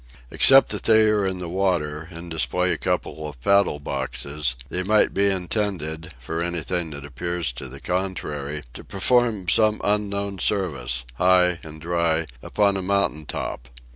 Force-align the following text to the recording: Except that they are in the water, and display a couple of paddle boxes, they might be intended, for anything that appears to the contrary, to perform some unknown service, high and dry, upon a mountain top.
Except 0.31 0.69
that 0.69 0.81
they 0.85 1.03
are 1.11 1.27
in 1.27 1.37
the 1.37 1.47
water, 1.47 2.07
and 2.09 2.31
display 2.31 2.71
a 2.71 2.77
couple 2.79 3.27
of 3.27 3.39
paddle 3.39 3.77
boxes, 3.77 4.55
they 4.67 4.81
might 4.81 5.13
be 5.13 5.27
intended, 5.29 6.15
for 6.17 6.41
anything 6.41 6.89
that 6.89 7.05
appears 7.05 7.51
to 7.51 7.69
the 7.69 7.79
contrary, 7.79 8.63
to 8.73 8.83
perform 8.83 9.47
some 9.47 9.79
unknown 9.83 10.39
service, 10.39 11.05
high 11.19 11.59
and 11.61 11.81
dry, 11.81 12.25
upon 12.41 12.77
a 12.77 12.81
mountain 12.81 13.27
top. 13.27 13.67